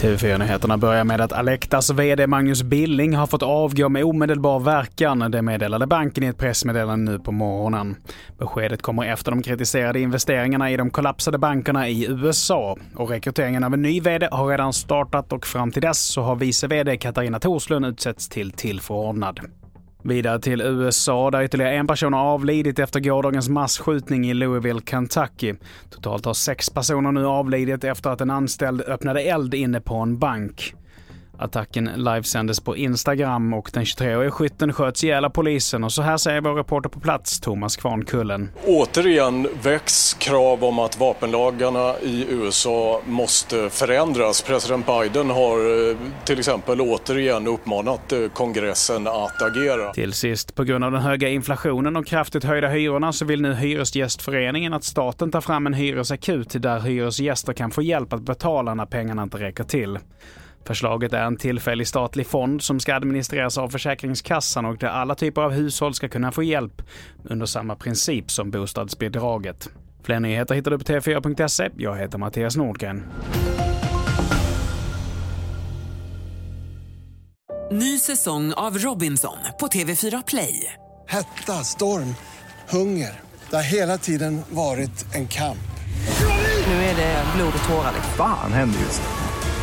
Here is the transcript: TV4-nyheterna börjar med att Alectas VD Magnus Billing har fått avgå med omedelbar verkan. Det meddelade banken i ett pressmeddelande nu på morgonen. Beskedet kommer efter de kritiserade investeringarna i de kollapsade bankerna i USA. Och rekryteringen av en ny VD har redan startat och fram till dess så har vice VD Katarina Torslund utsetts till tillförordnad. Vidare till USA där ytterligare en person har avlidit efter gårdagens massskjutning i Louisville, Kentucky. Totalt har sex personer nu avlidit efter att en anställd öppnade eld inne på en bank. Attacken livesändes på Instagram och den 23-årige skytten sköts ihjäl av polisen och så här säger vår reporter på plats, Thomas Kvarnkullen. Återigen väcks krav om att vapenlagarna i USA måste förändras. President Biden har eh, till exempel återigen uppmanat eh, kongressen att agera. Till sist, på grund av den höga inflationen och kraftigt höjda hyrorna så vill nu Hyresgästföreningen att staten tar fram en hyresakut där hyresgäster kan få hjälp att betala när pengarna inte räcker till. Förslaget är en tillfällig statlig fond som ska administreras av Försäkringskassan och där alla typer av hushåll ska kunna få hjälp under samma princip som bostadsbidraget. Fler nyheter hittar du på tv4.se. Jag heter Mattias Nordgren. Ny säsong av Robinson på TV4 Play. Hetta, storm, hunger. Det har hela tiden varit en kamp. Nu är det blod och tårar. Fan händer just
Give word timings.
TV4-nyheterna 0.00 0.76
börjar 0.76 1.04
med 1.04 1.20
att 1.20 1.32
Alectas 1.32 1.90
VD 1.90 2.26
Magnus 2.26 2.62
Billing 2.62 3.16
har 3.16 3.26
fått 3.26 3.42
avgå 3.42 3.88
med 3.88 4.04
omedelbar 4.04 4.60
verkan. 4.60 5.30
Det 5.30 5.42
meddelade 5.42 5.86
banken 5.86 6.24
i 6.24 6.26
ett 6.26 6.38
pressmeddelande 6.38 7.12
nu 7.12 7.18
på 7.18 7.32
morgonen. 7.32 7.96
Beskedet 8.38 8.82
kommer 8.82 9.06
efter 9.12 9.30
de 9.30 9.42
kritiserade 9.42 10.00
investeringarna 10.00 10.70
i 10.70 10.76
de 10.76 10.90
kollapsade 10.90 11.38
bankerna 11.38 11.88
i 11.88 12.06
USA. 12.10 12.76
Och 12.96 13.10
rekryteringen 13.10 13.64
av 13.64 13.74
en 13.74 13.82
ny 13.82 14.00
VD 14.00 14.28
har 14.32 14.48
redan 14.48 14.72
startat 14.72 15.32
och 15.32 15.46
fram 15.46 15.70
till 15.70 15.82
dess 15.82 15.98
så 15.98 16.22
har 16.22 16.36
vice 16.36 16.66
VD 16.66 16.96
Katarina 16.96 17.38
Torslund 17.38 17.86
utsetts 17.86 18.28
till 18.28 18.50
tillförordnad. 18.50 19.40
Vidare 20.02 20.40
till 20.40 20.60
USA 20.60 21.30
där 21.30 21.42
ytterligare 21.42 21.74
en 21.74 21.86
person 21.86 22.12
har 22.12 22.20
avlidit 22.20 22.78
efter 22.78 23.00
gårdagens 23.00 23.48
massskjutning 23.48 24.30
i 24.30 24.34
Louisville, 24.34 24.80
Kentucky. 24.86 25.54
Totalt 25.90 26.24
har 26.24 26.34
sex 26.34 26.70
personer 26.70 27.12
nu 27.12 27.26
avlidit 27.26 27.84
efter 27.84 28.10
att 28.10 28.20
en 28.20 28.30
anställd 28.30 28.82
öppnade 28.82 29.20
eld 29.20 29.54
inne 29.54 29.80
på 29.80 29.94
en 29.94 30.18
bank. 30.18 30.74
Attacken 31.40 31.90
livesändes 31.96 32.60
på 32.60 32.76
Instagram 32.76 33.54
och 33.54 33.70
den 33.72 33.84
23-årige 33.84 34.30
skytten 34.30 34.72
sköts 34.72 35.04
ihjäl 35.04 35.24
av 35.24 35.30
polisen 35.30 35.84
och 35.84 35.92
så 35.92 36.02
här 36.02 36.16
säger 36.16 36.40
vår 36.40 36.54
reporter 36.54 36.88
på 36.88 37.00
plats, 37.00 37.40
Thomas 37.40 37.76
Kvarnkullen. 37.76 38.50
Återigen 38.66 39.48
väcks 39.62 40.14
krav 40.14 40.64
om 40.64 40.78
att 40.78 40.98
vapenlagarna 40.98 41.94
i 42.02 42.26
USA 42.30 43.00
måste 43.06 43.70
förändras. 43.70 44.42
President 44.42 44.86
Biden 44.86 45.30
har 45.30 45.88
eh, 45.90 45.96
till 46.24 46.38
exempel 46.38 46.80
återigen 46.80 47.46
uppmanat 47.46 48.12
eh, 48.12 48.28
kongressen 48.28 49.06
att 49.06 49.42
agera. 49.42 49.92
Till 49.92 50.12
sist, 50.12 50.54
på 50.54 50.64
grund 50.64 50.84
av 50.84 50.92
den 50.92 51.02
höga 51.02 51.28
inflationen 51.28 51.96
och 51.96 52.06
kraftigt 52.06 52.44
höjda 52.44 52.68
hyrorna 52.68 53.12
så 53.12 53.24
vill 53.24 53.42
nu 53.42 53.54
Hyresgästföreningen 53.54 54.72
att 54.72 54.84
staten 54.84 55.30
tar 55.30 55.40
fram 55.40 55.66
en 55.66 55.74
hyresakut 55.74 56.62
där 56.62 56.80
hyresgäster 56.80 57.52
kan 57.52 57.70
få 57.70 57.82
hjälp 57.82 58.12
att 58.12 58.22
betala 58.22 58.74
när 58.74 58.86
pengarna 58.86 59.22
inte 59.22 59.38
räcker 59.38 59.64
till. 59.64 59.98
Förslaget 60.66 61.12
är 61.12 61.22
en 61.22 61.36
tillfällig 61.36 61.88
statlig 61.88 62.26
fond 62.26 62.62
som 62.62 62.80
ska 62.80 62.94
administreras 62.94 63.58
av 63.58 63.68
Försäkringskassan 63.68 64.64
och 64.64 64.76
där 64.76 64.88
alla 64.88 65.14
typer 65.14 65.42
av 65.42 65.50
hushåll 65.50 65.94
ska 65.94 66.08
kunna 66.08 66.32
få 66.32 66.42
hjälp 66.42 66.82
under 67.24 67.46
samma 67.46 67.76
princip 67.76 68.30
som 68.30 68.50
bostadsbidraget. 68.50 69.70
Fler 70.02 70.20
nyheter 70.20 70.54
hittar 70.54 70.70
du 70.70 70.78
på 70.78 70.84
tv4.se. 70.84 71.70
Jag 71.76 71.96
heter 71.96 72.18
Mattias 72.18 72.56
Nordgren. 72.56 73.02
Ny 77.72 77.98
säsong 77.98 78.52
av 78.52 78.78
Robinson 78.78 79.36
på 79.60 79.66
TV4 79.66 80.22
Play. 80.26 80.72
Hetta, 81.08 81.52
storm, 81.52 82.14
hunger. 82.68 83.20
Det 83.50 83.56
har 83.56 83.62
hela 83.62 83.98
tiden 83.98 84.40
varit 84.50 85.14
en 85.14 85.28
kamp. 85.28 85.70
Nu 86.66 86.72
är 86.72 86.96
det 86.96 87.24
blod 87.36 87.52
och 87.62 87.68
tårar. 87.68 87.92
Fan 88.16 88.52
händer 88.52 88.78
just 88.80 89.02